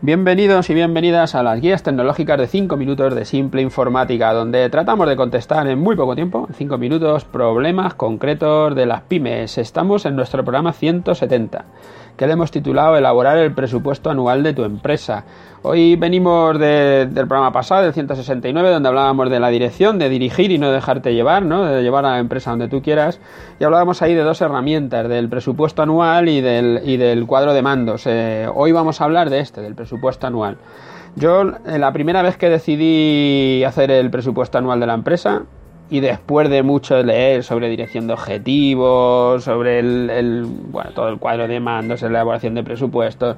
[0.00, 5.08] Bienvenidos y bienvenidas a las guías tecnológicas de 5 minutos de simple informática, donde tratamos
[5.08, 9.58] de contestar en muy poco tiempo, en 5 minutos, problemas concretos de las pymes.
[9.58, 11.64] Estamos en nuestro programa 170
[12.18, 15.24] que le hemos titulado Elaborar el presupuesto anual de tu empresa.
[15.62, 20.58] Hoy venimos del programa pasado, del 169, donde hablábamos de la dirección, de dirigir y
[20.58, 21.64] no dejarte llevar, ¿no?
[21.64, 23.20] de llevar a la empresa donde tú quieras.
[23.60, 27.62] Y hablábamos ahí de dos herramientas, del presupuesto anual y del, y del cuadro de
[27.62, 28.02] mandos.
[28.06, 30.58] Eh, hoy vamos a hablar de este, del presupuesto anual.
[31.14, 35.44] Yo, eh, la primera vez que decidí hacer el presupuesto anual de la empresa,
[35.90, 41.48] y después de mucho leer sobre dirección de objetivos, sobre el, bueno, todo el cuadro
[41.48, 43.36] de mandos, la elaboración de presupuestos,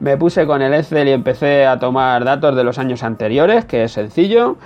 [0.00, 3.84] me puse con el Excel y empecé a tomar datos de los años anteriores, que
[3.84, 4.56] es sencillo.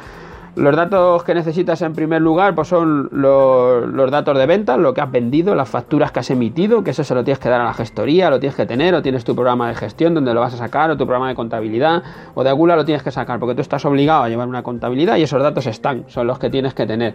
[0.56, 5.00] Los datos que necesitas en primer lugar pues son los, datos de ventas, lo que
[5.00, 7.64] has vendido, las facturas que has emitido, que eso se lo tienes que dar a
[7.64, 10.54] la gestoría, lo tienes que tener, o tienes tu programa de gestión donde lo vas
[10.54, 12.02] a sacar, o tu programa de contabilidad,
[12.34, 15.16] o de Agula lo tienes que sacar, porque tú estás obligado a llevar una contabilidad
[15.16, 17.14] y esos datos están, son los que tienes que tener.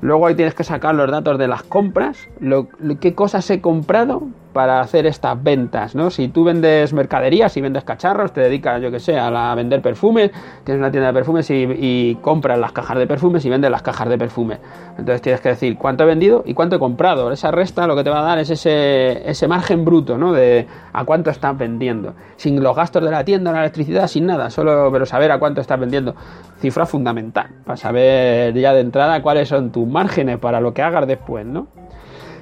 [0.00, 2.66] Luego ahí tienes que sacar los datos de las compras, lo,
[3.00, 6.10] qué cosas he comprado para hacer estas ventas, ¿no?
[6.10, 10.30] Si tú vendes mercadería, si vendes cacharros, te dedicas, yo que sé, a, vender perfumes,
[10.64, 14.08] tienes una tienda de perfumes y, compras las cajas de perfumes y vendes las cajas
[14.08, 14.58] de perfumes.
[14.98, 17.32] Entonces tienes que decir cuánto he vendido y cuánto he comprado.
[17.32, 20.32] Esa resta lo que te va a dar es ese, ese margen bruto, ¿no?
[20.32, 22.14] De a cuánto estás vendiendo.
[22.36, 25.60] Sin los gastos de la tienda, la electricidad, sin nada, solo pero saber a cuánto
[25.60, 26.14] estás vendiendo.
[26.60, 31.06] Cifra fundamental para saber ya de entrada cuáles son tus márgenes para lo que hagas
[31.06, 31.66] después, ¿no?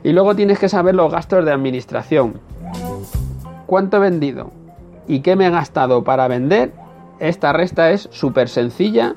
[0.02, 2.40] Y luego tienes que saber los gastos de administración.
[3.66, 4.50] ¿Cuánto he vendido?
[5.06, 6.72] ¿Y qué me he gastado para vender?
[7.18, 9.14] Esta resta es súper sencilla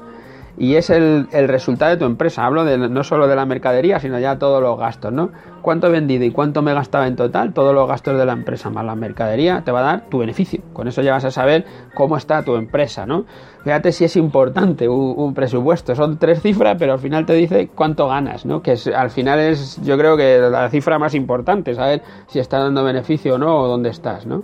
[0.57, 2.45] y es el, resultado de tu empresa.
[2.45, 5.31] Hablo de, no solo de la mercadería, sino ya todos los gastos, ¿no?
[5.61, 7.53] ¿Cuánto he vendido y cuánto me he gastado en total?
[7.53, 10.61] Todos los gastos de la empresa más la mercadería te va a dar tu beneficio.
[10.73, 11.65] Con eso ya vas a saber
[11.95, 13.25] cómo está tu empresa, ¿no?
[13.63, 15.95] Fíjate si es importante un, presupuesto.
[15.95, 18.61] Son tres cifras, pero al final te dice cuánto ganas, ¿no?
[18.61, 22.83] Que al final es, yo creo que la cifra más importante, saber si está dando
[22.83, 24.43] beneficio o no o dónde estás, ¿no?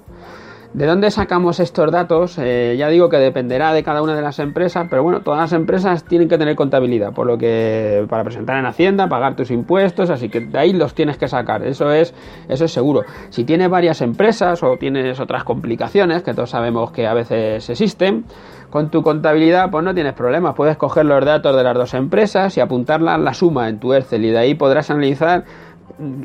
[0.73, 2.37] ¿De dónde sacamos estos datos?
[2.37, 5.53] Eh, ya digo que dependerá de cada una de las empresas, pero bueno, todas las
[5.53, 10.11] empresas tienen que tener contabilidad, por lo que para presentar en Hacienda, pagar tus impuestos,
[10.11, 12.13] así que de ahí los tienes que sacar, eso es,
[12.47, 13.01] eso es seguro.
[13.31, 18.25] Si tienes varias empresas o tienes otras complicaciones, que todos sabemos que a veces existen,
[18.69, 22.55] con tu contabilidad pues no tienes problemas, puedes coger los datos de las dos empresas
[22.57, 25.45] y apuntarla la suma en tu Excel y de ahí podrás analizar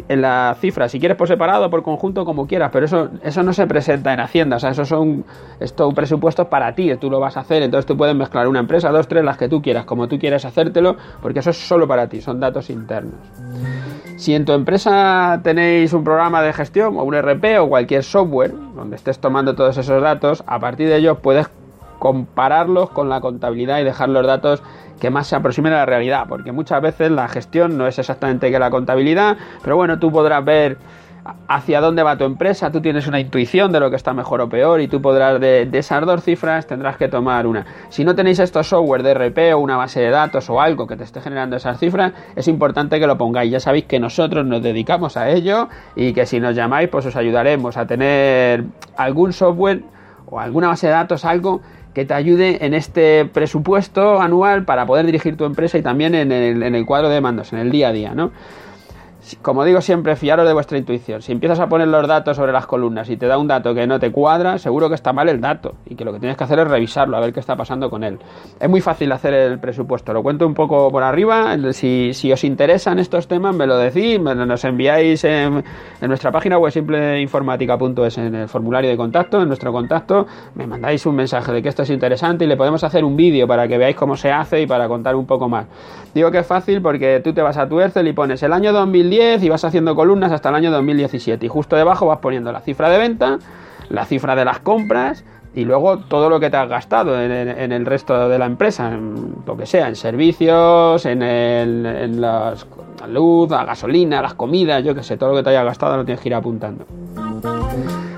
[0.09, 3.67] la cifra, si quieres por separado, por conjunto, como quieras, pero eso, eso no se
[3.67, 5.25] presenta en Hacienda, o sea, esos son
[5.61, 8.91] estos presupuestos para ti, tú lo vas a hacer, entonces tú puedes mezclar una empresa,
[8.91, 12.09] dos, tres, las que tú quieras, como tú quieras hacértelo, porque eso es solo para
[12.09, 13.15] ti, son datos internos.
[14.17, 18.53] Si en tu empresa tenéis un programa de gestión o un RP o cualquier software
[18.75, 21.49] donde estés tomando todos esos datos, a partir de ellos puedes
[22.05, 24.63] compararlos con la contabilidad y dejar los datos
[25.01, 28.51] que más se aproximen a la realidad, porque muchas veces la gestión no es exactamente
[28.51, 30.77] que la contabilidad, pero bueno, tú podrás ver
[31.49, 34.51] hacia dónde va tu empresa, tú tienes una intuición de lo que está mejor o
[34.51, 37.65] peor y tú podrás de, esas dos cifras tendrás que tomar una.
[37.89, 40.97] Si no tenéis estos software de RP o una base de datos o algo que
[40.99, 43.51] te esté generando esas cifras, es importante que lo pongáis.
[43.51, 47.17] Ya sabéis que nosotros nos dedicamos a ello y que si nos llamáis pues os
[47.17, 49.85] ayudaremos a tener algún software
[50.27, 51.61] o alguna base de datos, algo
[51.95, 56.33] que te ayude en este presupuesto anual para poder dirigir tu empresa y también en
[56.33, 58.33] el, en el cuadro de mandos, en el día a día, ¿no?
[59.43, 61.23] Como digo siempre, fiaros de vuestra intuición.
[61.23, 63.87] Si empiezas a poner los datos sobre las columnas y te da un dato que
[63.87, 66.45] no te cuadra, seguro que está mal el dato y que lo que tienes que
[66.45, 68.19] hacer es revisarlo, a ver qué está pasando con él.
[68.61, 71.57] Es muy fácil hacer el presupuesto, lo cuento un poco por arriba.
[71.73, 75.65] Si, os interesan estos temas, me lo decís, nos enviáis en,
[76.03, 81.17] nuestra página web simpleinformática.es, en el formulario de contacto, en nuestro contacto, me mandáis un
[81.17, 83.97] mensaje de que esto es interesante y le podemos hacer un vídeo para que veáis
[83.97, 85.67] cómo se hace y para contar un poco más.
[86.15, 88.73] Digo que es fácil porque tú te vas a tu Excel y pones el año
[88.73, 91.47] 2010 y vas haciendo columnas hasta el año 2017.
[91.47, 93.39] Y justo debajo vas poniendo la cifra de venta,
[93.89, 95.25] la cifra de las compras
[95.55, 99.37] y luego todo lo que te has gastado en, el resto de la empresa, en
[99.47, 102.55] lo que sea, en servicios, en, la
[103.09, 106.05] luz, la gasolina, las comidas, yo que sé, todo lo que te haya gastado lo
[106.05, 106.85] tienes que ir apuntando.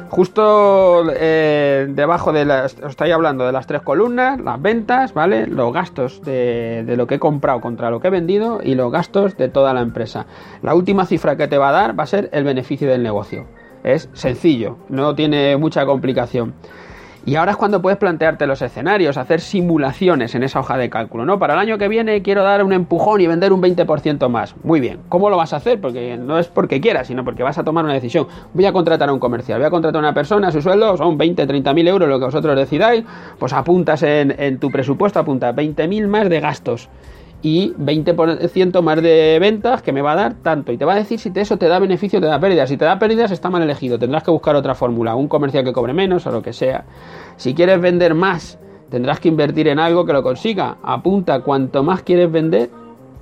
[0.08, 5.46] Justo eh, debajo de las, os hablando de las tres columnas, las ventas, ¿vale?
[5.46, 8.92] Los gastos de, de, lo que he comprado contra lo que he vendido y los
[8.92, 10.26] gastos de toda la empresa.
[10.62, 13.46] La última cifra que te va a dar va a ser el beneficio del negocio.
[13.84, 16.54] Es sencillo, no tiene mucha complicación.
[17.26, 21.24] Y ahora es cuando puedes plantearte los escenarios, hacer simulaciones en esa hoja de cálculo,
[21.24, 21.40] ¿no?
[21.40, 24.54] Para el año que viene quiero dar un empujón y vender un 20% más.
[24.62, 25.00] Muy bien.
[25.08, 25.80] ¿Cómo lo vas a hacer?
[25.80, 28.28] Porque no es porque quieras, sino porque vas a tomar una decisión.
[28.54, 31.18] Voy a contratar a un comercial, voy a contratar a una persona, su sueldo son
[31.18, 33.04] 20, 30 mil euros, lo que vosotros decidáis,
[33.40, 36.88] pues apuntas en, tu presupuesto, apunta 20 mil más de gastos
[37.42, 40.72] y 20% más de ventas que me va a dar tanto.
[40.72, 42.68] Y te va a decir si eso te da beneficio o te da pérdidas.
[42.68, 43.98] Si te da pérdidas está mal elegido.
[43.98, 46.84] Tendrás que buscar otra fórmula, un comercial que cobre menos o lo que sea.
[47.36, 48.58] Si quieres vender más,
[48.90, 50.78] tendrás que invertir en algo que lo consiga.
[50.82, 52.70] Apunta cuanto más quieres vender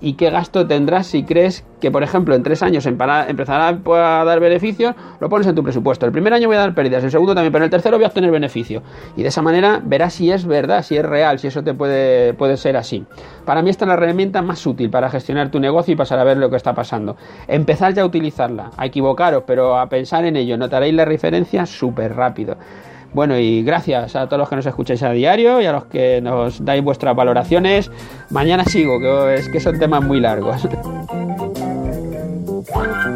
[0.04, 4.38] y qué gasto tendrás si crees que, por ejemplo, en tres años empezará a dar
[4.38, 6.04] beneficios, lo pones en tu presupuesto.
[6.04, 8.04] El primer año voy a dar pérdidas, el segundo también, pero en el tercero voy
[8.04, 8.82] a obtener beneficio.
[9.16, 12.34] Y de esa manera verás si es verdad, si es real, si eso te puede,
[12.34, 13.06] puede ser así.
[13.46, 16.24] Para mí esta es la herramienta más útil para gestionar tu negocio y pasar a
[16.24, 17.16] ver lo que está pasando.
[17.48, 20.58] Empezar ya a utilizarla, a equivocaros, pero a pensar en ello.
[20.58, 22.56] Notaréis la referencia súper rápido.
[23.14, 26.20] Bueno, y gracias a todos los que nos escucháis a diario y a los que
[26.20, 27.90] nos dais vuestras valoraciones.
[28.30, 30.68] Mañana sigo, que es que son temas muy largos.